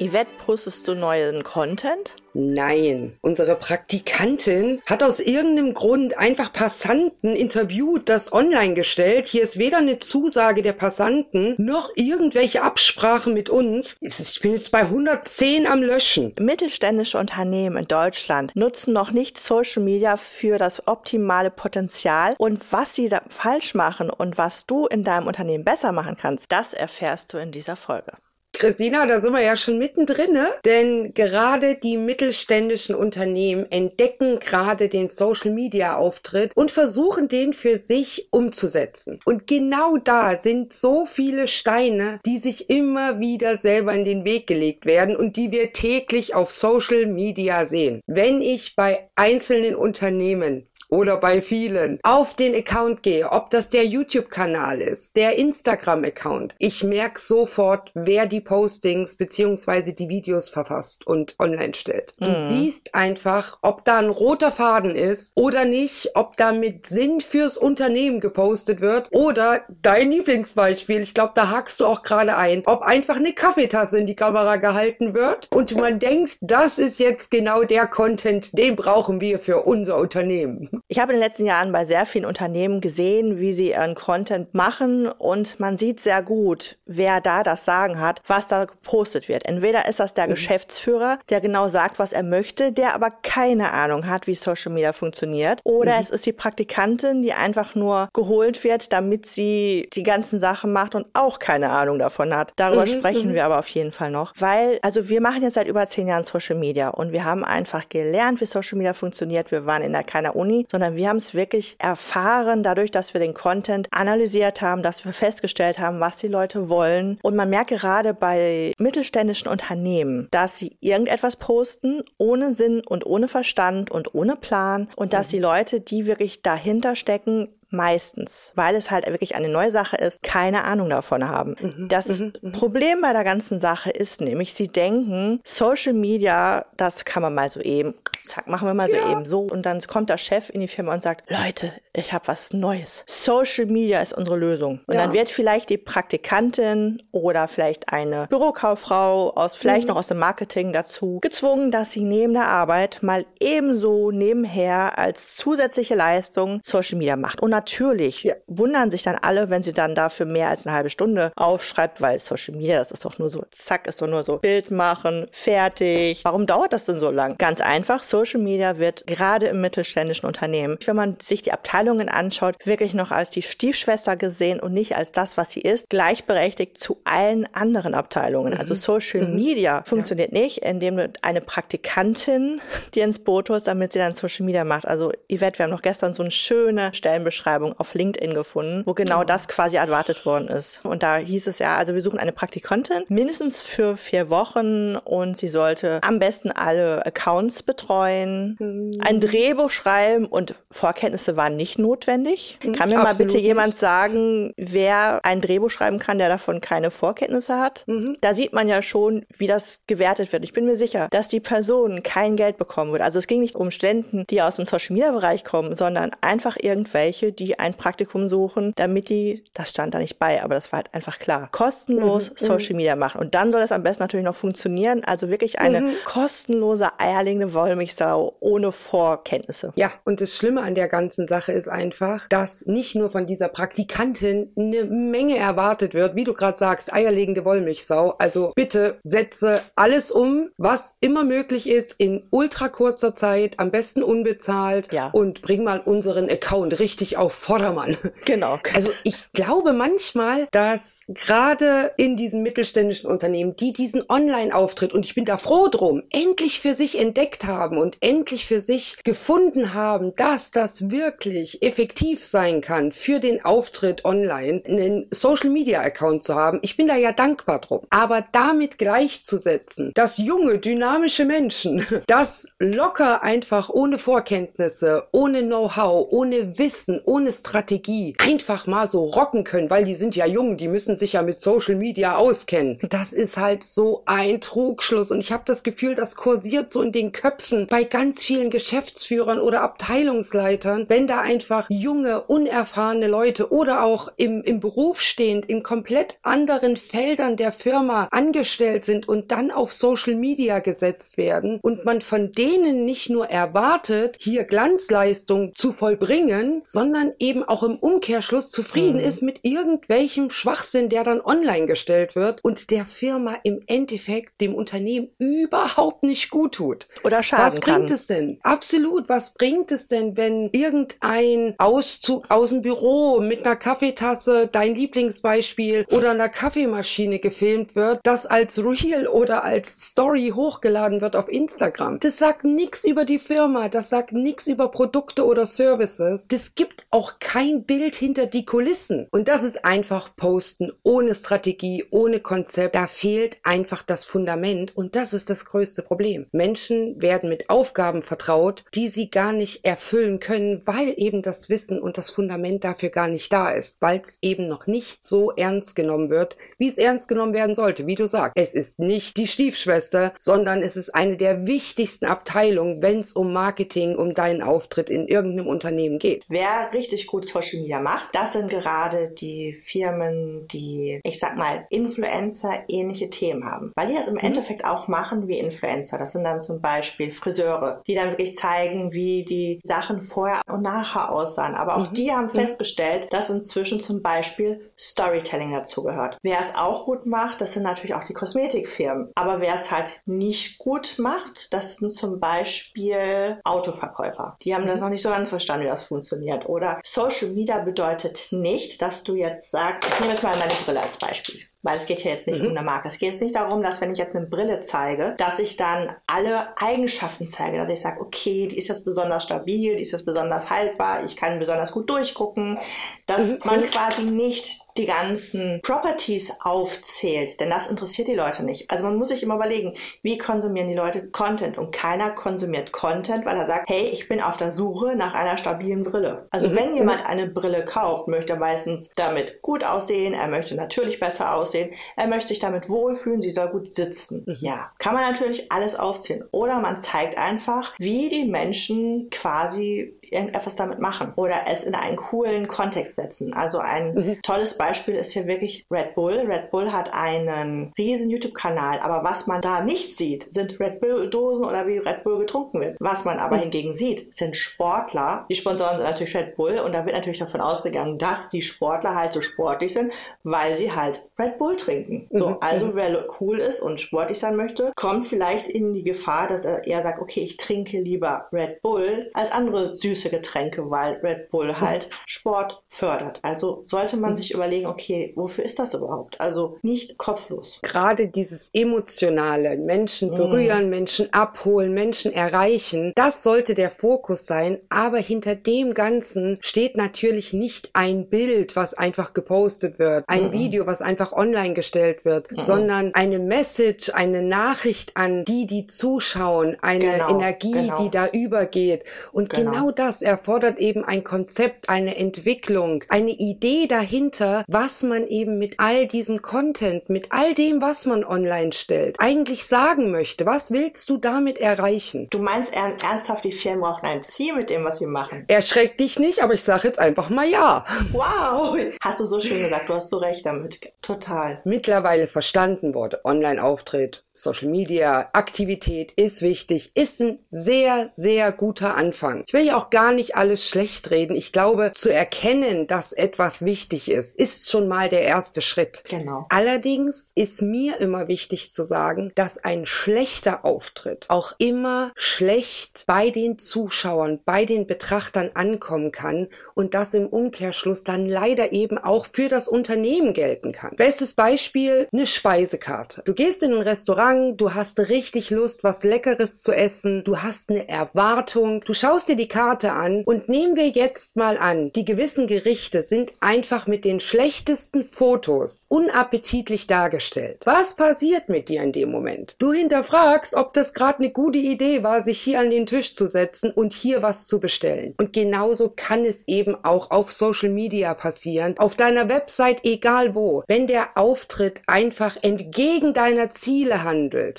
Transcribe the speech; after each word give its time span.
Yvette, 0.00 0.30
postest 0.44 0.88
du 0.88 0.94
neuen 0.96 1.44
Content? 1.44 2.16
Nein, 2.32 3.16
unsere 3.20 3.54
Praktikantin 3.54 4.82
hat 4.86 5.04
aus 5.04 5.20
irgendeinem 5.20 5.72
Grund 5.72 6.18
einfach 6.18 6.52
Passanten 6.52 7.36
interviewt, 7.36 8.08
das 8.08 8.32
online 8.32 8.74
gestellt. 8.74 9.28
Hier 9.28 9.44
ist 9.44 9.56
weder 9.56 9.78
eine 9.78 10.00
Zusage 10.00 10.62
der 10.62 10.72
Passanten 10.72 11.54
noch 11.58 11.90
irgendwelche 11.94 12.62
Absprachen 12.62 13.34
mit 13.34 13.50
uns. 13.50 13.96
Ich 14.00 14.40
bin 14.40 14.50
jetzt 14.50 14.72
bei 14.72 14.80
110 14.80 15.68
am 15.68 15.80
Löschen. 15.80 16.34
Mittelständische 16.40 17.18
Unternehmen 17.18 17.76
in 17.76 17.86
Deutschland 17.86 18.50
nutzen 18.56 18.92
noch 18.92 19.12
nicht 19.12 19.38
Social 19.38 19.84
Media 19.84 20.16
für 20.16 20.58
das 20.58 20.88
optimale 20.88 21.52
Potenzial 21.52 22.34
und 22.38 22.72
was 22.72 22.96
sie 22.96 23.08
da 23.08 23.22
falsch 23.28 23.74
machen 23.74 24.10
und 24.10 24.38
was 24.38 24.66
du 24.66 24.86
in 24.86 25.04
deinem 25.04 25.28
Unternehmen 25.28 25.62
besser 25.62 25.92
machen 25.92 26.16
kannst, 26.20 26.50
das 26.50 26.74
erfährst 26.74 27.32
du 27.32 27.38
in 27.38 27.52
dieser 27.52 27.76
Folge. 27.76 28.10
Christina, 28.54 29.06
da 29.06 29.20
sind 29.20 29.32
wir 29.32 29.42
ja 29.42 29.56
schon 29.56 29.78
mittendrin, 29.78 30.32
ne? 30.32 30.48
denn 30.64 31.12
gerade 31.14 31.74
die 31.74 31.96
mittelständischen 31.96 32.94
Unternehmen 32.94 33.70
entdecken 33.70 34.38
gerade 34.38 34.88
den 34.88 35.08
Social-Media-Auftritt 35.08 36.52
und 36.54 36.70
versuchen 36.70 37.28
den 37.28 37.52
für 37.52 37.78
sich 37.78 38.28
umzusetzen. 38.30 39.18
Und 39.24 39.46
genau 39.46 39.96
da 39.96 40.40
sind 40.40 40.72
so 40.72 41.06
viele 41.06 41.46
Steine, 41.46 42.20
die 42.24 42.38
sich 42.38 42.70
immer 42.70 43.20
wieder 43.20 43.58
selber 43.58 43.92
in 43.92 44.04
den 44.04 44.24
Weg 44.24 44.46
gelegt 44.46 44.86
werden 44.86 45.16
und 45.16 45.36
die 45.36 45.50
wir 45.50 45.72
täglich 45.72 46.34
auf 46.34 46.50
Social 46.50 47.06
Media 47.06 47.66
sehen. 47.66 48.00
Wenn 48.06 48.40
ich 48.40 48.74
bei 48.76 49.08
einzelnen 49.16 49.74
Unternehmen 49.74 50.66
oder 50.88 51.16
bei 51.16 51.42
vielen 51.42 51.98
auf 52.02 52.34
den 52.34 52.54
Account 52.54 53.02
gehe, 53.02 53.30
ob 53.30 53.50
das 53.50 53.68
der 53.68 53.84
YouTube-Kanal 53.84 54.80
ist, 54.80 55.16
der 55.16 55.38
Instagram-Account, 55.38 56.54
ich 56.58 56.84
merke 56.84 57.20
sofort, 57.20 57.90
wer 57.94 58.26
die 58.26 58.40
Postings 58.40 59.16
beziehungsweise 59.16 59.92
die 59.92 60.08
Videos 60.08 60.48
verfasst 60.48 61.06
und 61.06 61.34
online 61.38 61.74
stellt. 61.74 62.14
Du 62.20 62.30
mhm. 62.30 62.48
siehst 62.48 62.94
einfach, 62.94 63.58
ob 63.62 63.84
da 63.84 63.98
ein 63.98 64.08
roter 64.08 64.52
Faden 64.52 64.94
ist 64.94 65.32
oder 65.34 65.64
nicht, 65.64 66.10
ob 66.14 66.36
da 66.36 66.52
mit 66.52 66.86
Sinn 66.86 67.20
fürs 67.20 67.58
Unternehmen 67.58 68.20
gepostet 68.20 68.80
wird 68.80 69.08
oder 69.10 69.62
dein 69.82 70.10
Lieblingsbeispiel, 70.10 71.00
ich 71.00 71.14
glaube, 71.14 71.32
da 71.34 71.50
hakst 71.50 71.80
du 71.80 71.86
auch 71.86 72.02
gerade 72.02 72.36
ein, 72.36 72.62
ob 72.66 72.82
einfach 72.82 73.16
eine 73.16 73.32
Kaffeetasse 73.32 73.98
in 73.98 74.06
die 74.06 74.16
Kamera 74.16 74.56
gehalten 74.56 75.14
wird 75.14 75.48
und 75.50 75.74
man 75.76 75.98
denkt, 75.98 76.38
das 76.40 76.78
ist 76.78 76.98
jetzt 76.98 77.30
genau 77.30 77.64
der 77.64 77.86
Content, 77.86 78.56
den 78.56 78.76
brauchen 78.76 79.20
wir 79.20 79.38
für 79.38 79.62
unser 79.62 79.98
Unternehmen. 79.98 80.73
Ich 80.88 80.98
habe 80.98 81.12
in 81.12 81.18
den 81.18 81.26
letzten 81.26 81.46
Jahren 81.46 81.72
bei 81.72 81.84
sehr 81.84 82.06
vielen 82.06 82.24
Unternehmen 82.24 82.80
gesehen, 82.80 83.38
wie 83.38 83.52
sie 83.52 83.70
ihren 83.70 83.94
Content 83.94 84.54
machen 84.54 85.08
und 85.08 85.58
man 85.60 85.78
sieht 85.78 86.00
sehr 86.00 86.22
gut, 86.22 86.76
wer 86.86 87.20
da 87.20 87.42
das 87.42 87.64
Sagen 87.64 88.00
hat, 88.00 88.20
was 88.26 88.46
da 88.46 88.64
gepostet 88.64 89.28
wird. 89.28 89.46
Entweder 89.46 89.88
ist 89.88 90.00
das 90.00 90.14
der 90.14 90.26
mhm. 90.26 90.30
Geschäftsführer, 90.30 91.18
der 91.28 91.40
genau 91.40 91.68
sagt, 91.68 91.98
was 91.98 92.12
er 92.12 92.22
möchte, 92.22 92.72
der 92.72 92.94
aber 92.94 93.10
keine 93.10 93.72
Ahnung 93.72 94.06
hat, 94.08 94.26
wie 94.26 94.34
Social 94.34 94.72
Media 94.72 94.92
funktioniert, 94.92 95.60
oder 95.64 95.94
mhm. 95.94 96.00
es 96.00 96.10
ist 96.10 96.26
die 96.26 96.32
Praktikantin, 96.32 97.22
die 97.22 97.32
einfach 97.32 97.74
nur 97.74 98.08
geholt 98.12 98.64
wird, 98.64 98.92
damit 98.92 99.26
sie 99.26 99.88
die 99.92 100.02
ganzen 100.02 100.38
Sachen 100.38 100.72
macht 100.72 100.94
und 100.94 101.06
auch 101.12 101.38
keine 101.38 101.70
Ahnung 101.70 101.98
davon 101.98 102.34
hat. 102.34 102.52
Darüber 102.56 102.82
mhm. 102.82 102.88
sprechen 102.88 103.30
mhm. 103.30 103.34
wir 103.34 103.44
aber 103.44 103.58
auf 103.58 103.68
jeden 103.68 103.92
Fall 103.92 104.10
noch, 104.10 104.32
weil 104.38 104.78
also 104.82 105.08
wir 105.08 105.20
machen 105.20 105.42
jetzt 105.42 105.54
seit 105.54 105.66
über 105.66 105.86
zehn 105.86 106.08
Jahren 106.08 106.24
Social 106.24 106.56
Media 106.56 106.88
und 106.88 107.12
wir 107.12 107.24
haben 107.24 107.44
einfach 107.44 107.88
gelernt, 107.88 108.40
wie 108.40 108.46
Social 108.46 108.78
Media 108.78 108.94
funktioniert. 108.94 109.50
Wir 109.50 109.66
waren 109.66 109.82
in 109.82 109.92
der 109.92 110.02
keiner 110.02 110.36
Uni, 110.36 110.63
sondern 110.70 110.96
wir 110.96 111.08
haben 111.08 111.16
es 111.16 111.34
wirklich 111.34 111.76
erfahren, 111.78 112.62
dadurch, 112.62 112.90
dass 112.90 113.14
wir 113.14 113.20
den 113.20 113.34
Content 113.34 113.88
analysiert 113.90 114.62
haben, 114.62 114.82
dass 114.82 115.04
wir 115.04 115.12
festgestellt 115.12 115.78
haben, 115.78 116.00
was 116.00 116.18
die 116.18 116.28
Leute 116.28 116.68
wollen. 116.68 117.18
Und 117.22 117.36
man 117.36 117.50
merkt 117.50 117.70
gerade 117.70 118.14
bei 118.14 118.72
mittelständischen 118.78 119.48
Unternehmen, 119.48 120.28
dass 120.30 120.58
sie 120.58 120.76
irgendetwas 120.80 121.36
posten, 121.36 122.02
ohne 122.18 122.52
Sinn 122.52 122.82
und 122.86 123.06
ohne 123.06 123.28
Verstand 123.28 123.90
und 123.90 124.14
ohne 124.14 124.36
Plan 124.36 124.88
und 124.96 125.12
dass 125.12 125.28
mhm. 125.28 125.30
die 125.30 125.38
Leute, 125.38 125.80
die 125.80 126.06
wirklich 126.06 126.42
dahinter 126.42 126.96
stecken, 126.96 127.48
meistens, 127.74 128.52
weil 128.54 128.74
es 128.74 128.90
halt 128.90 129.06
wirklich 129.06 129.34
eine 129.34 129.48
neue 129.48 129.70
Sache 129.70 129.96
ist, 129.96 130.22
keine 130.22 130.64
Ahnung 130.64 130.88
davon 130.88 131.28
haben. 131.28 131.56
Mhm. 131.60 131.88
Das 131.88 132.20
mhm. 132.20 132.32
mhm. 132.40 132.52
Problem 132.52 133.00
bei 133.02 133.12
der 133.12 133.24
ganzen 133.24 133.58
Sache 133.58 133.90
ist 133.90 134.20
nämlich, 134.20 134.54
sie 134.54 134.68
denken, 134.68 135.40
Social 135.44 135.92
Media, 135.92 136.64
das 136.76 137.04
kann 137.04 137.22
man 137.22 137.34
mal 137.34 137.50
so 137.50 137.60
eben, 137.60 137.94
zack, 138.24 138.46
machen 138.46 138.66
wir 138.66 138.74
mal 138.74 138.88
so 138.88 138.96
ja. 138.96 139.12
eben 139.12 139.26
so. 139.26 139.40
Und 139.40 139.66
dann 139.66 139.80
kommt 139.80 140.10
der 140.10 140.18
Chef 140.18 140.50
in 140.50 140.60
die 140.60 140.68
Firma 140.68 140.94
und 140.94 141.02
sagt, 141.02 141.30
Leute, 141.30 141.72
ich 141.92 142.12
habe 142.12 142.26
was 142.26 142.52
Neues. 142.52 143.04
Social 143.06 143.66
Media 143.66 144.00
ist 144.00 144.12
unsere 144.12 144.36
Lösung. 144.36 144.80
Und 144.86 144.94
ja. 144.94 145.02
dann 145.02 145.12
wird 145.12 145.28
vielleicht 145.28 145.70
die 145.70 145.78
Praktikantin 145.78 147.02
oder 147.12 147.48
vielleicht 147.48 147.90
eine 147.90 148.26
Bürokauffrau 148.28 149.32
aus, 149.34 149.54
vielleicht 149.54 149.82
mhm. 149.82 149.88
noch 149.88 149.96
aus 149.96 150.08
dem 150.08 150.18
Marketing 150.18 150.72
dazu 150.72 151.18
gezwungen, 151.20 151.70
dass 151.70 151.92
sie 151.92 152.04
neben 152.04 152.32
der 152.32 152.48
Arbeit 152.48 153.02
mal 153.02 153.24
ebenso 153.38 154.10
nebenher 154.10 154.98
als 154.98 155.36
zusätzliche 155.36 155.94
Leistung 155.94 156.60
Social 156.64 156.98
Media 156.98 157.16
macht. 157.16 157.40
Und 157.40 157.50
natürlich 157.64 158.22
ja. 158.22 158.34
wundern 158.46 158.90
sich 158.90 159.02
dann 159.02 159.16
alle, 159.16 159.48
wenn 159.48 159.62
sie 159.62 159.72
dann 159.72 159.94
dafür 159.94 160.26
mehr 160.26 160.48
als 160.48 160.66
eine 160.66 160.76
halbe 160.76 160.90
Stunde 160.90 161.32
aufschreibt, 161.36 162.00
weil 162.00 162.18
Social 162.18 162.54
Media, 162.56 162.76
das 162.78 162.90
ist 162.90 163.04
doch 163.04 163.18
nur 163.18 163.28
so, 163.28 163.44
zack, 163.50 163.86
ist 163.86 164.02
doch 164.02 164.06
nur 164.06 164.22
so 164.22 164.38
Bild 164.38 164.70
machen, 164.70 165.26
fertig. 165.32 166.24
Warum 166.24 166.46
dauert 166.46 166.72
das 166.72 166.84
denn 166.84 167.00
so 167.00 167.10
lang? 167.10 167.38
Ganz 167.38 167.60
einfach, 167.60 168.02
Social 168.02 168.40
Media 168.40 168.78
wird 168.78 169.06
gerade 169.06 169.46
im 169.46 169.60
mittelständischen 169.60 170.26
Unternehmen, 170.26 170.76
wenn 170.84 170.96
man 170.96 171.16
sich 171.20 171.42
die 171.42 171.52
Abteilungen 171.52 172.08
anschaut, 172.08 172.56
wirklich 172.64 172.92
noch 172.92 173.10
als 173.10 173.30
die 173.30 173.42
Stiefschwester 173.42 174.16
gesehen 174.16 174.60
und 174.60 174.72
nicht 174.74 174.96
als 174.96 175.12
das, 175.12 175.36
was 175.36 175.50
sie 175.50 175.60
ist, 175.60 175.88
gleichberechtigt 175.88 176.78
zu 176.78 176.98
allen 177.04 177.48
anderen 177.54 177.94
Abteilungen. 177.94 178.52
Mhm. 178.54 178.60
Also 178.60 178.74
Social 178.74 179.26
mhm. 179.26 179.36
Media 179.36 179.82
funktioniert 179.84 180.32
ja. 180.32 180.40
nicht, 180.40 180.58
indem 180.58 180.96
du 180.96 181.12
eine 181.22 181.40
Praktikantin 181.40 182.60
dir 182.94 183.04
ins 183.04 183.18
Boot 183.18 183.48
holst, 183.48 183.66
damit 183.66 183.92
sie 183.92 183.98
dann 183.98 184.12
Social 184.12 184.44
Media 184.44 184.64
macht. 184.64 184.86
Also 184.86 185.12
Yvette, 185.32 185.58
wir 185.58 185.64
haben 185.64 185.70
noch 185.70 185.82
gestern 185.82 186.12
so 186.12 186.22
eine 186.22 186.30
schöne 186.30 186.92
Stellenbeschreibung 186.92 187.53
Stellenausschreibung 187.54 187.78
auf 187.78 187.94
LinkedIn 187.94 188.34
gefunden, 188.34 188.82
wo 188.86 188.94
genau 188.94 189.24
das 189.24 189.48
quasi 189.48 189.76
erwartet 189.76 190.26
worden 190.26 190.48
ist. 190.48 190.80
Und 190.84 191.02
da 191.02 191.16
hieß 191.16 191.46
es 191.46 191.58
ja, 191.58 191.76
also 191.76 191.94
wir 191.94 192.02
suchen 192.02 192.18
eine 192.18 192.32
Praktikantin, 192.32 193.04
mindestens 193.08 193.62
für 193.62 193.96
vier 193.96 194.30
Wochen 194.30 194.96
und 194.96 195.38
sie 195.38 195.48
sollte 195.48 196.00
am 196.02 196.18
besten 196.18 196.50
alle 196.50 197.04
Accounts 197.06 197.62
betreuen, 197.62 198.56
mhm. 198.58 199.00
ein 199.00 199.20
Drehbuch 199.20 199.70
schreiben 199.70 200.26
und 200.26 200.54
Vorkenntnisse 200.70 201.36
waren 201.36 201.56
nicht 201.56 201.78
notwendig. 201.78 202.58
Mhm. 202.62 202.72
Kann 202.72 202.88
mir 202.88 202.98
mal 202.98 203.14
bitte 203.14 203.36
nicht. 203.36 203.44
jemand 203.44 203.76
sagen, 203.76 204.52
wer 204.56 205.24
ein 205.24 205.40
Drehbuch 205.40 205.70
schreiben 205.70 205.98
kann, 205.98 206.18
der 206.18 206.28
davon 206.28 206.60
keine 206.60 206.90
Vorkenntnisse 206.90 207.58
hat? 207.58 207.84
Mhm. 207.86 208.16
Da 208.20 208.34
sieht 208.34 208.52
man 208.52 208.68
ja 208.68 208.82
schon, 208.82 209.24
wie 209.36 209.46
das 209.46 209.80
gewertet 209.86 210.32
wird. 210.32 210.44
Ich 210.44 210.52
bin 210.52 210.64
mir 210.66 210.76
sicher, 210.76 211.08
dass 211.10 211.28
die 211.28 211.40
Person 211.40 212.02
kein 212.02 212.36
Geld 212.36 212.56
bekommen 212.56 212.92
wird. 212.92 213.02
Also 213.02 213.18
es 213.18 213.26
ging 213.26 213.40
nicht 213.40 213.56
um 213.56 213.70
Studenten, 213.70 214.24
die 214.30 214.42
aus 214.42 214.56
dem 214.56 214.66
Social 214.66 214.94
Media 214.94 215.12
Bereich 215.12 215.44
kommen, 215.44 215.74
sondern 215.74 216.10
einfach 216.20 216.56
irgendwelche, 216.60 217.32
die 217.32 217.43
ein 217.52 217.74
Praktikum 217.74 218.28
suchen, 218.28 218.72
damit 218.76 219.08
die, 219.08 219.44
das 219.54 219.70
stand 219.70 219.94
da 219.94 219.98
nicht 219.98 220.18
bei, 220.18 220.42
aber 220.42 220.54
das 220.54 220.72
war 220.72 220.78
halt 220.78 220.94
einfach 220.94 221.18
klar, 221.18 221.48
kostenlos 221.52 222.30
mhm, 222.30 222.36
Social 222.36 222.74
Media 222.74 222.96
machen. 222.96 223.20
Und 223.20 223.34
dann 223.34 223.52
soll 223.52 223.60
das 223.60 223.72
am 223.72 223.82
besten 223.82 224.02
natürlich 224.02 224.24
noch 224.24 224.34
funktionieren. 224.34 225.04
Also 225.04 225.28
wirklich 225.28 225.58
eine 225.58 225.82
mhm. 225.82 225.90
kostenlose, 226.04 226.88
eierlegende 226.98 227.54
Wollmilchsau 227.54 228.36
ohne 228.40 228.72
Vorkenntnisse. 228.72 229.72
Ja, 229.76 229.92
und 230.04 230.20
das 230.20 230.34
Schlimme 230.36 230.62
an 230.62 230.74
der 230.74 230.88
ganzen 230.88 231.26
Sache 231.26 231.52
ist 231.52 231.68
einfach, 231.68 232.28
dass 232.28 232.66
nicht 232.66 232.94
nur 232.94 233.10
von 233.10 233.26
dieser 233.26 233.48
Praktikantin 233.48 234.52
eine 234.56 234.84
Menge 234.84 235.36
erwartet 235.36 235.94
wird, 235.94 236.14
wie 236.16 236.24
du 236.24 236.34
gerade 236.34 236.58
sagst, 236.58 236.92
eierlegende 236.92 237.44
Wollmilchsau. 237.44 238.14
Also 238.18 238.52
bitte 238.54 238.98
setze 239.02 239.60
alles 239.76 240.10
um, 240.10 240.50
was 240.56 240.96
immer 241.00 241.24
möglich 241.24 241.68
ist, 241.68 241.94
in 241.98 242.26
ultra 242.30 242.68
kurzer 242.68 243.14
Zeit, 243.14 243.58
am 243.58 243.70
besten 243.70 244.02
unbezahlt 244.02 244.92
ja. 244.92 245.10
und 245.12 245.42
bring 245.42 245.64
mal 245.64 245.80
unseren 245.80 246.28
Account 246.28 246.78
richtig 246.78 247.16
auf 247.16 247.23
auf 247.24 247.32
Vordermann. 247.32 247.96
Genau. 248.24 248.58
Also 248.74 248.90
ich 249.02 249.32
glaube 249.32 249.72
manchmal, 249.72 250.48
dass 250.50 251.02
gerade 251.08 251.92
in 251.96 252.16
diesen 252.16 252.42
mittelständischen 252.42 253.08
Unternehmen, 253.08 253.56
die 253.56 253.72
diesen 253.72 254.04
Online-Auftritt, 254.08 254.92
und 254.92 255.04
ich 255.04 255.14
bin 255.14 255.24
da 255.24 255.38
froh 255.38 255.68
drum, 255.68 256.02
endlich 256.10 256.60
für 256.60 256.74
sich 256.74 256.98
entdeckt 256.98 257.44
haben 257.44 257.78
und 257.78 257.96
endlich 258.00 258.46
für 258.46 258.60
sich 258.60 258.96
gefunden 259.04 259.74
haben, 259.74 260.14
dass 260.16 260.50
das 260.50 260.90
wirklich 260.90 261.62
effektiv 261.62 262.24
sein 262.24 262.60
kann, 262.60 262.92
für 262.92 263.20
den 263.20 263.44
Auftritt 263.44 264.04
online 264.04 264.62
einen 264.66 265.06
Social-Media-Account 265.10 266.22
zu 266.22 266.34
haben. 266.34 266.58
Ich 266.62 266.76
bin 266.76 266.86
da 266.86 266.96
ja 266.96 267.12
dankbar 267.12 267.60
drum. 267.60 267.82
Aber 267.90 268.24
damit 268.32 268.78
gleichzusetzen, 268.78 269.92
dass 269.94 270.18
junge, 270.18 270.58
dynamische 270.58 271.24
Menschen 271.24 271.86
das 272.06 272.46
locker 272.58 273.22
einfach 273.22 273.70
ohne 273.70 273.98
Vorkenntnisse, 273.98 275.08
ohne 275.12 275.42
Know-how, 275.42 276.08
ohne 276.10 276.58
Wissen, 276.58 277.00
ohne 277.04 277.13
Strategie 277.32 278.14
einfach 278.18 278.66
mal 278.66 278.88
so 278.88 279.04
rocken 279.04 279.44
können, 279.44 279.70
weil 279.70 279.84
die 279.84 279.94
sind 279.94 280.16
ja 280.16 280.26
jung, 280.26 280.56
die 280.56 280.66
müssen 280.68 280.96
sich 280.96 281.12
ja 281.12 281.22
mit 281.22 281.40
Social 281.40 281.76
Media 281.76 282.16
auskennen. 282.16 282.78
Das 282.90 283.12
ist 283.12 283.36
halt 283.36 283.62
so 283.62 284.02
ein 284.06 284.40
Trugschluss 284.40 285.10
und 285.12 285.20
ich 285.20 285.30
habe 285.30 285.44
das 285.46 285.62
Gefühl, 285.62 285.94
das 285.94 286.16
kursiert 286.16 286.70
so 286.70 286.82
in 286.82 286.90
den 286.90 287.12
Köpfen 287.12 287.68
bei 287.68 287.84
ganz 287.84 288.24
vielen 288.24 288.50
Geschäftsführern 288.50 289.38
oder 289.38 289.62
Abteilungsleitern, 289.62 290.86
wenn 290.88 291.06
da 291.06 291.20
einfach 291.20 291.66
junge, 291.70 292.22
unerfahrene 292.22 293.06
Leute 293.06 293.52
oder 293.52 293.84
auch 293.84 294.08
im, 294.16 294.42
im 294.42 294.58
Beruf 294.58 295.00
stehend 295.00 295.46
in 295.46 295.62
komplett 295.62 296.18
anderen 296.22 296.76
Feldern 296.76 297.36
der 297.36 297.52
Firma 297.52 298.08
angestellt 298.10 298.84
sind 298.84 299.08
und 299.08 299.30
dann 299.30 299.50
auf 299.50 299.70
Social 299.70 300.16
Media 300.16 300.58
gesetzt 300.58 301.16
werden 301.16 301.60
und 301.62 301.84
man 301.84 302.00
von 302.00 302.32
denen 302.32 302.84
nicht 302.84 303.10
nur 303.10 303.26
erwartet, 303.26 304.16
hier 304.18 304.44
Glanzleistung 304.44 305.54
zu 305.54 305.72
vollbringen, 305.72 306.62
sondern 306.66 307.03
eben 307.18 307.44
auch 307.44 307.62
im 307.62 307.76
Umkehrschluss 307.76 308.50
zufrieden 308.50 308.98
mhm. 308.98 309.04
ist 309.04 309.22
mit 309.22 309.40
irgendwelchem 309.42 310.30
Schwachsinn, 310.30 310.88
der 310.88 311.04
dann 311.04 311.20
online 311.20 311.66
gestellt 311.66 312.14
wird 312.16 312.42
und 312.42 312.70
der 312.70 312.84
Firma 312.84 313.36
im 313.42 313.60
Endeffekt 313.66 314.40
dem 314.40 314.54
Unternehmen 314.54 315.08
überhaupt 315.18 316.02
nicht 316.02 316.30
gut 316.30 316.54
tut. 316.54 316.88
Oder 317.04 317.22
schaden 317.22 317.44
Was 317.44 317.60
bringt 317.60 317.86
kann. 317.86 317.94
es 317.94 318.06
denn? 318.06 318.38
Absolut. 318.42 319.08
Was 319.08 319.34
bringt 319.34 319.70
es 319.70 319.88
denn, 319.88 320.16
wenn 320.16 320.50
irgendein 320.52 321.54
Auszug 321.58 322.26
aus 322.30 322.50
dem 322.50 322.62
Büro 322.62 323.20
mit 323.20 323.44
einer 323.44 323.56
Kaffeetasse, 323.56 324.48
dein 324.50 324.74
Lieblingsbeispiel, 324.74 325.86
oder 325.90 326.10
einer 326.10 326.28
Kaffeemaschine 326.28 327.18
gefilmt 327.18 327.74
wird, 327.74 328.00
das 328.02 328.26
als 328.26 328.62
Reel 328.64 329.08
oder 329.08 329.44
als 329.44 329.88
Story 329.88 330.32
hochgeladen 330.34 331.00
wird 331.00 331.16
auf 331.16 331.28
Instagram? 331.28 332.00
Das 332.00 332.18
sagt 332.18 332.44
nichts 332.44 332.84
über 332.84 333.04
die 333.04 333.18
Firma. 333.18 333.68
Das 333.68 333.90
sagt 333.90 334.12
nichts 334.12 334.46
über 334.46 334.70
Produkte 334.70 335.24
oder 335.24 335.46
Services. 335.46 336.28
Das 336.28 336.54
gibt 336.54 336.86
auch 336.94 337.18
kein 337.18 337.64
Bild 337.64 337.96
hinter 337.96 338.26
die 338.26 338.44
Kulissen. 338.44 339.08
Und 339.10 339.26
das 339.26 339.42
ist 339.42 339.64
einfach 339.64 340.14
Posten 340.14 340.70
ohne 340.84 341.12
Strategie, 341.12 341.84
ohne 341.90 342.20
Konzept. 342.20 342.76
Da 342.76 342.86
fehlt 342.86 343.36
einfach 343.42 343.82
das 343.82 344.04
Fundament. 344.04 344.76
Und 344.76 344.94
das 344.94 345.12
ist 345.12 345.28
das 345.28 345.44
größte 345.44 345.82
Problem. 345.82 346.26
Menschen 346.30 347.02
werden 347.02 347.28
mit 347.28 347.50
Aufgaben 347.50 348.04
vertraut, 348.04 348.64
die 348.74 348.86
sie 348.86 349.10
gar 349.10 349.32
nicht 349.32 349.64
erfüllen 349.64 350.20
können, 350.20 350.64
weil 350.66 350.94
eben 350.96 351.22
das 351.22 351.48
Wissen 351.48 351.80
und 351.80 351.98
das 351.98 352.10
Fundament 352.10 352.62
dafür 352.62 352.90
gar 352.90 353.08
nicht 353.08 353.32
da 353.32 353.50
ist, 353.50 353.82
weil 353.82 354.00
es 354.00 354.18
eben 354.22 354.46
noch 354.46 354.68
nicht 354.68 355.04
so 355.04 355.32
ernst 355.32 355.74
genommen 355.74 356.10
wird, 356.10 356.36
wie 356.58 356.68
es 356.68 356.78
ernst 356.78 357.08
genommen 357.08 357.34
werden 357.34 357.56
sollte. 357.56 357.88
Wie 357.88 357.96
du 357.96 358.06
sagst, 358.06 358.34
es 358.36 358.54
ist 358.54 358.78
nicht 358.78 359.16
die 359.16 359.26
Stiefschwester, 359.26 360.14
sondern 360.16 360.62
es 360.62 360.76
ist 360.76 360.94
eine 360.94 361.16
der 361.16 361.44
wichtigsten 361.48 362.06
Abteilungen, 362.06 362.82
wenn 362.82 363.00
es 363.00 363.14
um 363.14 363.32
Marketing, 363.32 363.96
um 363.96 364.14
deinen 364.14 364.42
Auftritt 364.42 364.90
in 364.90 365.08
irgendeinem 365.08 365.48
Unternehmen 365.48 365.98
geht. 365.98 366.22
Wer 366.28 366.70
richtig 366.84 367.06
gut 367.06 367.26
Social 367.26 367.60
Media 367.60 367.80
macht, 367.80 368.14
das 368.14 368.34
sind 368.34 368.50
gerade 368.50 369.08
die 369.08 369.54
Firmen, 369.54 370.46
die, 370.48 371.00
ich 371.02 371.18
sag 371.18 371.36
mal, 371.36 371.66
Influencer-ähnliche 371.70 373.08
Themen 373.08 373.44
haben. 373.46 373.72
Weil 373.74 373.88
die 373.88 373.94
das 373.94 374.08
im 374.08 374.14
mhm. 374.14 374.20
Endeffekt 374.20 374.64
auch 374.64 374.86
machen 374.86 375.26
wie 375.26 375.38
Influencer. 375.38 375.98
Das 375.98 376.12
sind 376.12 376.24
dann 376.24 376.40
zum 376.40 376.60
Beispiel 376.60 377.10
Friseure, 377.10 377.82
die 377.86 377.94
dann 377.94 378.10
wirklich 378.10 378.34
zeigen, 378.34 378.92
wie 378.92 379.24
die 379.24 379.60
Sachen 379.64 380.02
vorher 380.02 380.42
und 380.46 380.62
nachher 380.62 381.10
aussahen. 381.10 381.54
Aber 381.54 381.76
auch 381.76 381.90
mhm. 381.90 381.94
die 381.94 382.12
haben 382.12 382.26
mhm. 382.26 382.30
festgestellt, 382.30 383.12
dass 383.12 383.30
inzwischen 383.30 383.80
zum 383.80 384.02
Beispiel 384.02 384.70
Storytelling 384.78 385.52
dazugehört. 385.52 386.18
Wer 386.22 386.40
es 386.40 386.54
auch 386.54 386.84
gut 386.84 387.06
macht, 387.06 387.40
das 387.40 387.54
sind 387.54 387.62
natürlich 387.62 387.94
auch 387.94 388.04
die 388.04 388.14
Kosmetikfirmen. 388.14 389.10
Aber 389.14 389.40
wer 389.40 389.54
es 389.54 389.70
halt 389.70 390.00
nicht 390.04 390.58
gut 390.58 390.96
macht, 390.98 391.52
das 391.54 391.76
sind 391.76 391.90
zum 391.90 392.20
Beispiel 392.20 393.40
Autoverkäufer. 393.44 394.36
Die 394.42 394.54
haben 394.54 394.66
das 394.66 394.80
mhm. 394.80 394.84
noch 394.84 394.90
nicht 394.90 395.02
so 395.02 395.08
ganz 395.08 395.30
verstanden, 395.30 395.64
wie 395.64 395.70
das 395.70 395.84
funktioniert. 395.84 396.48
Oder 396.48 396.73
Social 396.82 397.30
Media 397.30 397.58
bedeutet 397.60 398.28
nicht, 398.30 398.80
dass 398.82 399.04
du 399.04 399.14
jetzt 399.14 399.50
sagst, 399.50 399.84
ich 399.86 400.00
nehme 400.00 400.12
jetzt 400.12 400.22
mal 400.22 400.36
meine 400.36 400.54
Brille 400.64 400.82
als 400.82 400.96
Beispiel. 400.96 401.40
Weil 401.62 401.76
es 401.76 401.86
geht 401.86 402.00
hier 402.00 402.10
jetzt 402.10 402.26
nicht 402.26 402.40
mhm. 402.40 402.48
um 402.48 402.56
eine 402.56 402.64
Marke. 402.64 402.88
Es 402.88 402.98
geht 402.98 403.12
jetzt 403.12 403.22
nicht 403.22 403.34
darum, 403.34 403.62
dass 403.62 403.80
wenn 403.80 403.92
ich 403.92 403.98
jetzt 403.98 404.14
eine 404.14 404.26
Brille 404.26 404.60
zeige, 404.60 405.14
dass 405.16 405.38
ich 405.38 405.56
dann 405.56 405.96
alle 406.06 406.56
Eigenschaften 406.58 407.26
zeige, 407.26 407.56
dass 407.56 407.70
ich 407.70 407.80
sage, 407.80 408.00
okay, 408.00 408.48
die 408.48 408.58
ist 408.58 408.68
jetzt 408.68 408.84
besonders 408.84 409.24
stabil, 409.24 409.76
die 409.76 409.82
ist 409.82 409.92
jetzt 409.92 410.04
besonders 410.04 410.50
haltbar, 410.50 411.04
ich 411.04 411.16
kann 411.16 411.38
besonders 411.38 411.72
gut 411.72 411.88
durchgucken, 411.88 412.58
dass 413.06 413.22
mhm. 413.22 413.40
man 413.44 413.64
quasi 413.64 414.04
nicht 414.04 414.60
die 414.76 414.86
ganzen 414.86 415.60
Properties 415.62 416.32
aufzählt, 416.40 417.40
denn 417.40 417.50
das 417.50 417.68
interessiert 417.68 418.08
die 418.08 418.14
Leute 418.14 418.44
nicht. 418.44 418.70
Also 418.70 418.84
man 418.84 418.96
muss 418.96 419.08
sich 419.08 419.22
immer 419.22 419.36
überlegen, 419.36 419.74
wie 420.02 420.18
konsumieren 420.18 420.68
die 420.68 420.74
Leute 420.74 421.08
Content 421.10 421.58
und 421.58 421.72
keiner 421.72 422.10
konsumiert 422.10 422.72
Content, 422.72 423.24
weil 423.24 423.36
er 423.36 423.46
sagt, 423.46 423.68
hey, 423.68 423.88
ich 423.92 424.08
bin 424.08 424.20
auf 424.20 424.36
der 424.36 424.52
Suche 424.52 424.96
nach 424.96 425.14
einer 425.14 425.38
stabilen 425.38 425.84
Brille. 425.84 426.26
Also 426.30 426.48
mhm. 426.48 426.56
wenn 426.56 426.76
jemand 426.76 427.06
eine 427.06 427.28
Brille 427.28 427.64
kauft, 427.64 428.08
möchte 428.08 428.34
er 428.34 428.38
meistens 428.38 428.90
damit 428.96 429.42
gut 429.42 429.64
aussehen, 429.64 430.14
er 430.14 430.28
möchte 430.28 430.54
natürlich 430.54 430.98
besser 430.98 431.34
aussehen, 431.34 431.70
er 431.96 432.08
möchte 432.08 432.28
sich 432.28 432.40
damit 432.40 432.68
wohlfühlen, 432.68 433.22
sie 433.22 433.30
soll 433.30 433.48
gut 433.48 433.70
sitzen. 433.70 434.24
Mhm. 434.26 434.36
Ja, 434.40 434.72
kann 434.78 434.94
man 434.94 435.04
natürlich 435.04 435.52
alles 435.52 435.76
aufzählen. 435.76 436.24
Oder 436.32 436.58
man 436.58 436.78
zeigt 436.78 437.16
einfach, 437.16 437.72
wie 437.78 438.08
die 438.08 438.24
Menschen 438.24 439.08
quasi 439.10 439.94
irgendetwas 440.14 440.56
damit 440.56 440.78
machen 440.78 441.12
oder 441.16 441.42
es 441.46 441.64
in 441.64 441.74
einen 441.74 441.96
coolen 441.96 442.48
Kontext 442.48 442.96
setzen. 442.96 443.34
Also 443.34 443.58
ein 443.58 443.94
mhm. 443.94 444.22
tolles 444.22 444.56
Beispiel 444.56 444.94
ist 444.94 445.12
hier 445.12 445.26
wirklich 445.26 445.66
Red 445.70 445.94
Bull. 445.94 446.14
Red 446.14 446.50
Bull 446.50 446.72
hat 446.72 446.94
einen 446.94 447.72
riesen 447.76 448.10
YouTube-Kanal, 448.10 448.78
aber 448.80 449.04
was 449.04 449.26
man 449.26 449.40
da 449.40 449.62
nicht 449.62 449.96
sieht, 449.96 450.32
sind 450.32 450.58
Red 450.60 450.80
Bull-Dosen 450.80 451.44
oder 451.44 451.66
wie 451.66 451.78
Red 451.78 452.04
Bull 452.04 452.18
getrunken 452.18 452.60
wird. 452.60 452.76
Was 452.80 453.04
man 453.04 453.18
aber 453.18 453.36
mhm. 453.36 453.42
hingegen 453.42 453.74
sieht, 453.74 454.16
sind 454.16 454.36
Sportler. 454.36 455.26
Die 455.28 455.34
Sponsoren 455.34 455.76
sind 455.76 455.86
natürlich 455.86 456.16
Red 456.16 456.36
Bull 456.36 456.58
und 456.58 456.72
da 456.72 456.84
wird 456.84 456.94
natürlich 456.94 457.18
davon 457.18 457.40
ausgegangen, 457.40 457.98
dass 457.98 458.28
die 458.28 458.42
Sportler 458.42 458.94
halt 458.94 459.12
so 459.12 459.20
sportlich 459.20 459.72
sind, 459.72 459.92
weil 460.22 460.56
sie 460.56 460.72
halt 460.72 461.04
Red 461.18 461.38
Bull 461.38 461.56
trinken. 461.56 462.08
So, 462.12 462.30
mhm. 462.30 462.36
also 462.40 462.74
wer 462.74 463.04
cool 463.20 463.38
ist 463.38 463.60
und 463.60 463.80
sportlich 463.80 464.18
sein 464.18 464.36
möchte, 464.36 464.72
kommt 464.76 465.06
vielleicht 465.06 465.48
in 465.48 465.74
die 465.74 465.82
Gefahr, 465.82 466.28
dass 466.28 466.44
er 466.44 466.66
eher 466.66 466.82
sagt, 466.82 467.00
okay, 467.00 467.20
ich 467.20 467.36
trinke 467.36 467.80
lieber 467.80 468.28
Red 468.32 468.62
Bull 468.62 469.10
als 469.14 469.32
andere 469.32 469.74
süße 469.74 470.03
süße 470.04 470.10
Getränke, 470.10 470.70
weil 470.70 470.94
Red 471.02 471.30
Bull 471.30 471.60
halt 471.60 471.88
Sport 472.06 472.62
fördert. 472.68 473.18
Also 473.22 473.62
sollte 473.64 473.96
man 473.96 474.14
sich 474.14 474.32
überlegen, 474.32 474.66
okay, 474.66 475.12
wofür 475.16 475.44
ist 475.44 475.58
das 475.58 475.74
überhaupt? 475.74 476.20
Also 476.20 476.58
nicht 476.62 476.98
kopflos. 476.98 477.60
Gerade 477.62 478.08
dieses 478.08 478.50
emotionale, 478.52 479.56
Menschen 479.56 480.10
mhm. 480.10 480.16
berühren, 480.16 480.66
mm. 480.66 480.70
Menschen 480.70 481.12
abholen, 481.12 481.72
Menschen 481.72 482.12
erreichen, 482.12 482.92
das 482.94 483.22
sollte 483.22 483.54
der 483.54 483.70
Fokus 483.70 484.26
sein. 484.26 484.58
Aber 484.68 484.98
hinter 484.98 485.34
dem 485.34 485.74
Ganzen 485.74 486.38
steht 486.40 486.76
natürlich 486.76 487.32
nicht 487.32 487.70
ein 487.72 488.08
Bild, 488.08 488.56
was 488.56 488.74
einfach 488.74 489.14
gepostet 489.14 489.78
wird, 489.78 490.04
ein 490.08 490.28
mhm. 490.28 490.32
Video, 490.32 490.66
was 490.66 490.82
einfach 490.82 491.12
online 491.12 491.54
gestellt 491.54 492.04
wird, 492.04 492.30
mhm. 492.30 492.38
sondern 492.38 492.94
eine 492.94 493.18
Message, 493.18 493.90
eine 493.94 494.22
Nachricht 494.22 494.96
an 494.96 495.24
die, 495.24 495.46
die 495.46 495.66
zuschauen, 495.66 496.56
eine 496.60 496.84
genau, 496.84 497.10
Energie, 497.10 497.52
genau. 497.52 497.82
die 497.82 497.90
da 497.90 498.08
übergeht. 498.08 498.84
Und 499.12 499.30
genau, 499.30 499.54
genau 499.54 499.70
das 499.70 499.83
das 499.84 500.00
erfordert 500.00 500.58
eben 500.60 500.82
ein 500.82 501.04
Konzept, 501.04 501.68
eine 501.68 501.96
Entwicklung, 501.96 502.84
eine 502.88 503.10
Idee 503.10 503.66
dahinter, 503.66 504.42
was 504.48 504.82
man 504.82 505.06
eben 505.06 505.38
mit 505.38 505.56
all 505.58 505.86
diesem 505.86 506.22
Content, 506.22 506.88
mit 506.88 507.08
all 507.10 507.34
dem, 507.34 507.60
was 507.60 507.84
man 507.84 508.02
online 508.02 508.54
stellt, 508.54 508.96
eigentlich 508.98 509.44
sagen 509.44 509.90
möchte. 509.90 510.24
Was 510.24 510.52
willst 510.52 510.88
du 510.88 510.96
damit 510.96 511.36
erreichen? 511.38 512.08
Du 512.08 512.18
meinst 512.18 512.54
ernsthaft, 512.54 513.24
die 513.24 513.32
Firmen 513.32 513.60
brauchen 513.60 513.84
ein 513.84 514.02
Ziel 514.02 514.34
mit 514.34 514.48
dem, 514.48 514.64
was 514.64 514.78
sie 514.78 514.86
machen? 514.86 515.24
Erschreckt 515.28 515.78
dich 515.80 515.98
nicht, 515.98 516.22
aber 516.22 516.32
ich 516.32 516.42
sage 516.42 516.66
jetzt 516.66 516.78
einfach 516.78 517.10
mal 517.10 517.28
ja. 517.28 517.66
Wow, 517.92 518.56
hast 518.82 519.00
du 519.00 519.04
so 519.04 519.20
schön 519.20 519.42
gesagt, 519.42 519.68
du 519.68 519.74
hast 519.74 519.90
so 519.90 519.98
recht 519.98 520.24
damit. 520.24 520.72
Total. 520.80 521.42
Mittlerweile 521.44 522.06
verstanden 522.06 522.74
wurde, 522.74 523.04
Online-Auftritt, 523.04 524.04
Social 524.16 524.48
Media, 524.48 525.10
Aktivität 525.12 525.92
ist 525.96 526.22
wichtig, 526.22 526.70
ist 526.74 527.00
ein 527.00 527.18
sehr, 527.30 527.90
sehr 527.96 528.30
guter 528.30 528.76
Anfang. 528.76 529.24
Ich 529.26 529.34
will 529.34 529.44
ja 529.44 529.58
auch 529.58 529.70
gar 529.70 529.92
nicht 529.92 530.16
alles 530.16 530.48
schlecht 530.48 530.92
reden. 530.92 531.16
Ich 531.16 531.32
glaube, 531.32 531.72
zu 531.74 531.92
erkennen, 531.92 532.68
dass 532.68 532.92
etwas 532.92 533.44
wichtig 533.44 533.90
ist, 533.90 534.16
ist 534.16 534.50
schon 534.50 534.68
mal 534.68 534.88
der 534.88 535.02
erste 535.02 535.42
Schritt. 535.42 535.82
Genau. 535.90 536.26
Allerdings 536.28 537.10
ist 537.16 537.42
mir 537.42 537.80
immer 537.80 538.06
wichtig 538.06 538.52
zu 538.52 538.62
sagen, 538.64 539.10
dass 539.16 539.38
ein 539.38 539.66
schlechter 539.66 540.44
Auftritt 540.44 541.06
auch 541.08 541.32
immer 541.38 541.92
schlecht 541.96 542.84
bei 542.86 543.10
den 543.10 543.40
Zuschauern, 543.40 544.20
bei 544.24 544.44
den 544.44 544.68
Betrachtern 544.68 545.32
ankommen 545.34 545.90
kann 545.90 546.28
und 546.54 546.74
das 546.74 546.94
im 546.94 547.08
Umkehrschluss 547.08 547.82
dann 547.82 548.06
leider 548.06 548.52
eben 548.52 548.78
auch 548.78 549.06
für 549.06 549.28
das 549.28 549.48
Unternehmen 549.48 550.12
gelten 550.12 550.52
kann. 550.52 550.76
Bestes 550.76 551.14
Beispiel, 551.14 551.88
eine 551.92 552.06
Speisekarte. 552.06 553.02
Du 553.04 553.14
gehst 553.14 553.42
in 553.42 553.52
ein 553.52 553.60
Restaurant, 553.60 554.03
Drang, 554.04 554.36
du 554.36 554.52
hast 554.52 554.78
richtig 554.90 555.30
Lust, 555.30 555.64
was 555.64 555.82
Leckeres 555.82 556.42
zu 556.42 556.52
essen, 556.52 557.04
du 557.04 557.22
hast 557.22 557.48
eine 557.48 557.70
Erwartung, 557.70 558.60
du 558.60 558.74
schaust 558.74 559.08
dir 559.08 559.16
die 559.16 559.28
Karte 559.28 559.72
an 559.72 560.02
und 560.04 560.28
nehmen 560.28 560.56
wir 560.56 560.68
jetzt 560.68 561.16
mal 561.16 561.38
an, 561.38 561.72
die 561.72 561.86
gewissen 561.86 562.26
Gerichte 562.26 562.82
sind 562.82 563.14
einfach 563.20 563.66
mit 563.66 563.86
den 563.86 564.00
schlechtesten 564.00 564.84
Fotos 564.84 565.64
unappetitlich 565.70 566.66
dargestellt. 566.66 567.38
Was 567.46 567.76
passiert 567.76 568.28
mit 568.28 568.50
dir 568.50 568.62
in 568.62 568.72
dem 568.72 568.90
Moment? 568.90 569.36
Du 569.38 569.54
hinterfragst, 569.54 570.34
ob 570.34 570.52
das 570.52 570.74
gerade 570.74 570.98
eine 570.98 571.10
gute 571.10 571.38
Idee 571.38 571.82
war, 571.82 572.02
sich 572.02 572.20
hier 572.20 572.40
an 572.40 572.50
den 572.50 572.66
Tisch 572.66 572.94
zu 572.94 573.06
setzen 573.06 573.52
und 573.52 573.72
hier 573.72 574.02
was 574.02 574.26
zu 574.26 574.38
bestellen. 574.38 574.92
Und 574.98 575.14
genauso 575.14 575.72
kann 575.74 576.04
es 576.04 576.28
eben 576.28 576.62
auch 576.62 576.90
auf 576.90 577.10
Social 577.10 577.48
Media 577.48 577.94
passieren, 577.94 578.54
auf 578.58 578.74
deiner 578.74 579.08
Website, 579.08 579.60
egal 579.62 580.14
wo. 580.14 580.44
Wenn 580.46 580.66
der 580.66 580.98
Auftritt 580.98 581.62
einfach 581.66 582.18
entgegen 582.20 582.92
deiner 582.92 583.34
Ziele 583.34 583.82
handelt, 583.82 583.93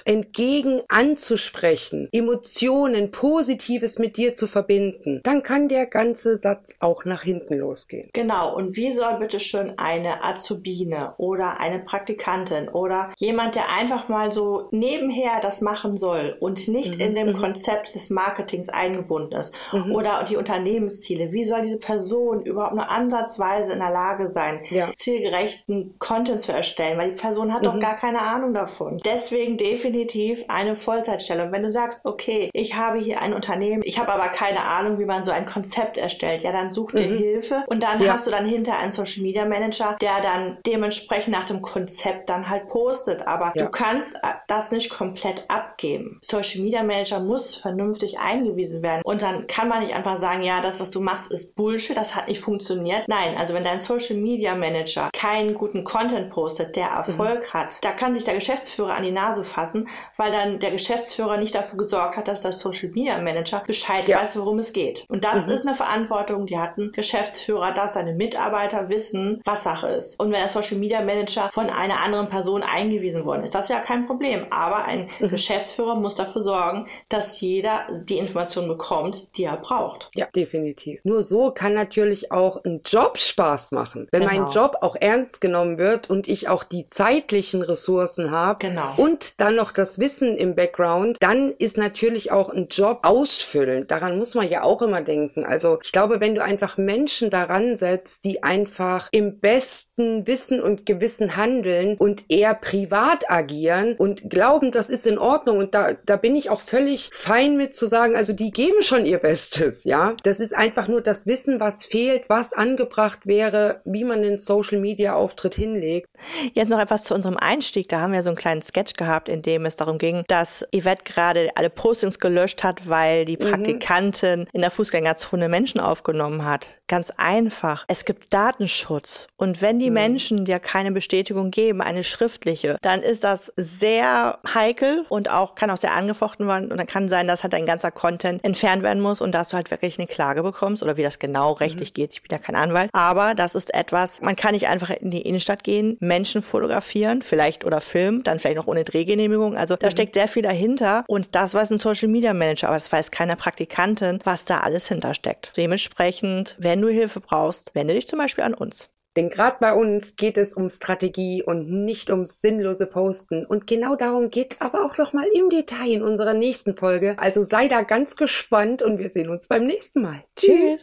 entgegen 0.05 0.81
anzusprechen, 0.87 2.09
Emotionen, 2.11 3.11
Positives 3.11 3.99
mit 3.99 4.17
dir 4.17 4.35
zu 4.35 4.47
verbinden, 4.47 5.21
dann 5.23 5.43
kann 5.43 5.67
der 5.67 5.85
ganze 5.85 6.37
Satz 6.37 6.75
auch 6.79 7.05
nach 7.05 7.23
hinten 7.23 7.55
losgehen. 7.55 8.09
Genau. 8.13 8.55
Und 8.55 8.75
wie 8.75 8.91
soll 8.91 9.15
bitte 9.19 9.39
schön 9.39 9.73
eine 9.77 10.23
Azubine 10.23 11.13
oder 11.17 11.59
eine 11.59 11.79
Praktikantin 11.79 12.69
oder 12.69 13.13
jemand, 13.17 13.55
der 13.55 13.69
einfach 13.69 14.09
mal 14.09 14.31
so 14.31 14.67
nebenher 14.71 15.39
das 15.41 15.61
machen 15.61 15.97
soll 15.97 16.35
und 16.39 16.67
nicht 16.67 16.95
mhm. 16.95 17.01
in 17.01 17.15
dem 17.15 17.27
mhm. 17.27 17.33
Konzept 17.33 17.93
des 17.93 18.09
Marketings 18.09 18.69
eingebunden 18.69 19.33
ist 19.33 19.53
mhm. 19.71 19.93
oder 19.93 20.23
die 20.23 20.37
Unternehmensziele, 20.37 21.31
wie 21.31 21.43
soll 21.43 21.61
diese 21.61 21.79
Person 21.79 22.41
überhaupt 22.41 22.75
nur 22.75 22.89
ansatzweise 22.89 23.73
in 23.73 23.79
der 23.79 23.91
Lage 23.91 24.27
sein, 24.27 24.61
ja. 24.69 24.91
zielgerechten 24.93 25.95
Content 25.99 26.41
zu 26.41 26.51
erstellen, 26.51 26.97
weil 26.97 27.11
die 27.11 27.21
Person 27.21 27.53
hat 27.53 27.61
mhm. 27.61 27.65
doch 27.65 27.79
gar 27.79 27.97
keine 27.97 28.21
Ahnung 28.21 28.53
davon. 28.53 28.99
Deswegen 29.05 29.44
definitiv 29.53 30.43
eine 30.47 30.75
Vollzeitstelle. 30.75 31.45
Und 31.45 31.51
wenn 31.51 31.63
du 31.63 31.71
sagst, 31.71 32.01
okay, 32.03 32.49
ich 32.53 32.75
habe 32.75 32.99
hier 32.99 33.21
ein 33.21 33.33
Unternehmen, 33.33 33.83
ich 33.85 33.99
habe 33.99 34.11
aber 34.11 34.27
keine 34.27 34.63
Ahnung, 34.63 34.99
wie 34.99 35.05
man 35.05 35.23
so 35.23 35.31
ein 35.31 35.45
Konzept 35.45 35.97
erstellt, 35.97 36.43
ja, 36.43 36.51
dann 36.51 36.71
such 36.71 36.91
dir 36.91 37.07
mhm. 37.07 37.17
Hilfe 37.17 37.63
und 37.67 37.83
dann 37.83 38.01
ja. 38.01 38.13
hast 38.13 38.27
du 38.27 38.31
dann 38.31 38.45
hinter 38.45 38.77
einen 38.77 38.91
Social 38.91 39.23
Media 39.23 39.45
Manager, 39.45 39.95
der 40.01 40.21
dann 40.21 40.57
dementsprechend 40.65 41.33
nach 41.33 41.45
dem 41.45 41.61
Konzept 41.61 42.29
dann 42.29 42.49
halt 42.49 42.67
postet. 42.67 43.27
Aber 43.27 43.53
ja. 43.55 43.63
du 43.63 43.69
kannst 43.69 44.17
das 44.47 44.71
nicht 44.71 44.89
komplett 44.89 45.45
abgeben. 45.47 46.19
Social 46.21 46.61
Media 46.61 46.83
Manager 46.83 47.19
muss 47.19 47.55
vernünftig 47.55 48.19
eingewiesen 48.19 48.81
werden 48.81 49.01
und 49.03 49.21
dann 49.21 49.47
kann 49.47 49.67
man 49.67 49.81
nicht 49.81 49.95
einfach 49.95 50.17
sagen, 50.17 50.43
ja, 50.43 50.61
das, 50.61 50.79
was 50.79 50.91
du 50.91 51.01
machst, 51.01 51.31
ist 51.31 51.55
Bullshit, 51.55 51.95
das 51.95 52.15
hat 52.15 52.27
nicht 52.27 52.41
funktioniert. 52.41 53.07
Nein, 53.07 53.37
also 53.37 53.53
wenn 53.53 53.63
dein 53.63 53.79
Social 53.79 54.17
Media 54.17 54.55
Manager 54.55 55.09
keinen 55.13 55.53
guten 55.53 55.83
Content 55.83 56.29
postet, 56.29 56.75
der 56.75 56.87
Erfolg 56.87 57.41
mhm. 57.41 57.53
hat, 57.53 57.83
da 57.83 57.91
kann 57.91 58.13
sich 58.13 58.23
der 58.23 58.35
Geschäftsführer 58.35 58.95
an 58.95 59.03
die 59.03 59.11
Nase 59.11 59.34
fassen, 59.43 59.87
weil 60.17 60.31
dann 60.31 60.59
der 60.59 60.71
Geschäftsführer 60.71 61.37
nicht 61.37 61.55
dafür 61.55 61.77
gesorgt 61.77 62.17
hat, 62.17 62.27
dass 62.27 62.41
der 62.41 62.51
Social 62.51 62.89
Media 62.89 63.17
Manager 63.19 63.63
Bescheid 63.65 64.07
ja. 64.07 64.21
weiß, 64.21 64.37
worum 64.39 64.59
es 64.59 64.73
geht. 64.73 65.05
Und 65.09 65.23
das 65.23 65.45
mhm. 65.45 65.53
ist 65.53 65.65
eine 65.65 65.75
Verantwortung, 65.75 66.45
die 66.45 66.57
hat 66.57 66.77
ein 66.77 66.91
Geschäftsführer, 66.91 67.71
dass 67.71 67.93
seine 67.93 68.13
Mitarbeiter 68.13 68.89
wissen, 68.89 69.41
was 69.43 69.63
Sache 69.63 69.87
ist. 69.87 70.19
Und 70.19 70.31
wenn 70.31 70.39
der 70.39 70.49
Social 70.49 70.77
Media 70.77 71.01
Manager 71.01 71.49
von 71.51 71.69
einer 71.69 71.99
anderen 72.01 72.29
Person 72.29 72.63
eingewiesen 72.63 73.25
worden 73.25 73.43
ist, 73.43 73.55
das 73.55 73.63
ist 73.63 73.69
ja 73.69 73.79
kein 73.79 74.05
Problem. 74.05 74.47
Aber 74.51 74.85
ein 74.85 75.09
mhm. 75.19 75.29
Geschäftsführer 75.29 75.95
muss 75.95 76.15
dafür 76.15 76.43
sorgen, 76.43 76.87
dass 77.09 77.41
jeder 77.41 77.87
die 78.03 78.17
Information 78.17 78.67
bekommt, 78.67 79.27
die 79.37 79.43
er 79.43 79.57
braucht. 79.57 80.09
Ja, 80.15 80.27
definitiv. 80.35 80.99
Nur 81.03 81.23
so 81.23 81.51
kann 81.51 81.73
natürlich 81.73 82.31
auch 82.31 82.63
ein 82.63 82.81
Job 82.85 83.17
Spaß 83.17 83.71
machen. 83.71 84.07
Wenn 84.11 84.27
genau. 84.27 84.41
mein 84.41 84.49
Job 84.49 84.77
auch 84.81 84.95
ernst 84.95 85.41
genommen 85.41 85.77
wird 85.77 86.09
und 86.09 86.27
ich 86.27 86.47
auch 86.47 86.63
die 86.63 86.89
zeitlichen 86.89 87.61
Ressourcen 87.61 88.31
habe 88.31 88.59
genau. 88.59 88.93
und 88.97 89.24
dann 89.37 89.55
noch 89.55 89.71
das 89.71 89.99
Wissen 89.99 90.37
im 90.37 90.55
Background, 90.55 91.17
dann 91.19 91.53
ist 91.57 91.77
natürlich 91.77 92.31
auch 92.31 92.49
ein 92.49 92.67
Job 92.67 92.99
ausfüllend. 93.03 93.91
Daran 93.91 94.17
muss 94.17 94.35
man 94.35 94.49
ja 94.49 94.63
auch 94.63 94.81
immer 94.81 95.01
denken. 95.01 95.45
Also 95.45 95.79
ich 95.83 95.91
glaube, 95.91 96.19
wenn 96.19 96.35
du 96.35 96.43
einfach 96.43 96.77
Menschen 96.77 97.29
daran 97.29 97.77
setzt, 97.77 98.23
die 98.25 98.43
einfach 98.43 99.09
im 99.11 99.39
besten 99.39 100.27
Wissen 100.27 100.61
und 100.61 100.85
Gewissen 100.85 101.35
handeln 101.35 101.97
und 101.97 102.25
eher 102.29 102.53
privat 102.53 103.29
agieren 103.29 103.95
und 103.97 104.29
glauben, 104.29 104.71
das 104.71 104.89
ist 104.89 105.05
in 105.05 105.17
Ordnung 105.17 105.57
und 105.57 105.73
da, 105.73 105.93
da 106.05 106.15
bin 106.15 106.35
ich 106.35 106.49
auch 106.49 106.61
völlig 106.61 107.09
fein 107.13 107.57
mit 107.57 107.75
zu 107.75 107.87
sagen, 107.87 108.15
also 108.15 108.33
die 108.33 108.51
geben 108.51 108.81
schon 108.81 109.05
ihr 109.05 109.19
Bestes, 109.19 109.83
ja. 109.83 110.15
Das 110.23 110.39
ist 110.39 110.55
einfach 110.55 110.87
nur 110.87 111.01
das 111.01 111.27
Wissen, 111.27 111.59
was 111.59 111.85
fehlt, 111.85 112.29
was 112.29 112.53
angebracht 112.53 113.25
wäre, 113.25 113.81
wie 113.85 114.03
man 114.03 114.21
den 114.21 114.37
Social 114.37 114.79
Media 114.79 115.15
Auftritt 115.15 115.55
hinlegt. 115.55 116.09
Jetzt 116.53 116.69
noch 116.69 116.79
etwas 116.79 117.03
zu 117.03 117.13
unserem 117.13 117.37
Einstieg. 117.37 117.89
Da 117.89 118.01
haben 118.01 118.13
wir 118.13 118.23
so 118.23 118.29
einen 118.29 118.37
kleinen 118.37 118.61
Sketch 118.61 118.93
gehabt, 118.93 119.14
in 119.27 119.41
dem 119.41 119.65
es 119.65 119.75
darum 119.75 119.97
ging, 119.97 120.23
dass 120.27 120.65
Yvette 120.73 121.03
gerade 121.03 121.49
alle 121.55 121.69
Postings 121.69 122.19
gelöscht 122.19 122.63
hat, 122.63 122.87
weil 122.87 123.25
die 123.25 123.37
mhm. 123.37 123.49
Praktikantin 123.49 124.39
mhm. 124.41 124.47
in 124.53 124.61
der 124.61 124.71
Fußgängerzone 124.71 125.49
Menschen 125.49 125.79
aufgenommen 125.79 126.45
hat. 126.45 126.67
Ganz 126.87 127.11
einfach. 127.17 127.85
Es 127.87 128.05
gibt 128.05 128.33
Datenschutz. 128.33 129.27
Und 129.37 129.61
wenn 129.61 129.79
die 129.79 129.89
mhm. 129.89 129.95
Menschen 129.95 130.45
dir 130.45 130.59
keine 130.59 130.91
Bestätigung 130.91 131.51
geben, 131.51 131.81
eine 131.81 132.03
schriftliche, 132.03 132.77
dann 132.81 133.01
ist 133.01 133.23
das 133.23 133.51
sehr 133.57 134.39
heikel 134.53 135.05
und 135.09 135.29
auch 135.29 135.55
kann 135.55 135.71
auch 135.71 135.77
sehr 135.77 135.93
angefochten 135.93 136.47
werden. 136.47 136.71
Und 136.71 136.77
dann 136.77 136.87
kann 136.87 137.09
sein, 137.09 137.27
dass 137.27 137.43
halt 137.43 137.53
dein 137.53 137.65
ganzer 137.65 137.91
Content 137.91 138.43
entfernt 138.43 138.83
werden 138.83 139.01
muss 139.01 139.21
und 139.21 139.31
dass 139.31 139.49
du 139.49 139.55
halt 139.55 139.71
wirklich 139.71 139.97
eine 139.97 140.07
Klage 140.07 140.43
bekommst 140.43 140.83
oder 140.83 140.97
wie 140.97 141.03
das 141.03 141.19
genau 141.19 141.53
rechtlich 141.53 141.91
mhm. 141.91 141.93
geht. 141.95 142.13
Ich 142.13 142.21
bin 142.21 142.31
ja 142.31 142.37
kein 142.37 142.55
Anwalt. 142.55 142.89
Aber 142.93 143.33
das 143.33 143.55
ist 143.55 143.73
etwas, 143.73 144.21
man 144.21 144.35
kann 144.35 144.53
nicht 144.53 144.67
einfach 144.67 144.89
in 144.89 145.11
die 145.11 145.21
Innenstadt 145.21 145.63
gehen, 145.63 145.97
Menschen 145.99 146.41
fotografieren, 146.41 147.21
vielleicht 147.21 147.65
oder 147.65 147.81
filmen, 147.81 148.23
dann 148.23 148.39
vielleicht 148.39 148.57
noch 148.57 148.67
ohne 148.67 148.83
Drehgenehmigung. 149.05 149.55
Also 149.55 149.75
da 149.75 149.87
mhm. 149.87 149.91
steckt 149.91 150.13
sehr 150.15 150.27
viel 150.27 150.43
dahinter. 150.43 151.05
Und 151.07 151.35
das 151.35 151.53
weiß 151.53 151.71
ein 151.71 151.79
Social 151.79 152.07
Media 152.07 152.33
Manager, 152.33 152.67
aber 152.67 152.77
das 152.77 152.91
weiß 152.91 153.11
keine 153.11 153.35
Praktikantin, 153.35 154.19
was 154.23 154.45
da 154.45 154.61
alles 154.61 154.87
hintersteckt. 154.87 155.53
Dementsprechend, 155.55 156.55
wenn 156.59 156.81
du 156.81 156.89
Hilfe 156.89 157.19
brauchst, 157.19 157.73
wende 157.73 157.93
dich 157.93 158.07
zum 158.07 158.19
Beispiel 158.19 158.43
an 158.43 158.53
uns. 158.53 158.87
Denn 159.15 159.29
gerade 159.29 159.55
bei 159.61 159.73
uns 159.73 160.17
geht 160.17 160.35
es 160.35 160.55
um 160.55 160.69
Strategie 160.69 161.41
und 161.41 161.85
nicht 161.85 162.09
ums 162.09 162.41
sinnlose 162.41 162.85
Posten. 162.85 163.45
Und 163.45 163.65
genau 163.65 163.95
darum 163.95 164.29
geht's 164.29 164.59
aber 164.59 164.83
auch 164.83 164.97
noch 164.97 165.13
mal 165.13 165.25
im 165.33 165.47
Detail 165.47 165.89
in 165.89 166.03
unserer 166.03 166.33
nächsten 166.33 166.75
Folge. 166.75 167.15
Also 167.17 167.43
sei 167.43 167.69
da 167.69 167.83
ganz 167.83 168.17
gespannt 168.17 168.81
und 168.81 168.99
wir 168.99 169.09
sehen 169.09 169.29
uns 169.29 169.47
beim 169.47 169.65
nächsten 169.65 170.01
Mal. 170.01 170.23
Tschüss. 170.35 170.73